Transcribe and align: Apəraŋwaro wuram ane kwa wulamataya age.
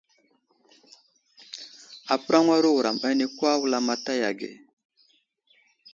Apəraŋwaro 2.13 2.67
wuram 2.75 2.97
ane 3.07 3.25
kwa 3.35 3.51
wulamataya 3.61 4.25
age. 4.31 4.51